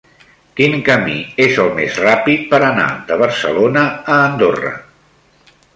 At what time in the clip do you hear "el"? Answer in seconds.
1.65-1.69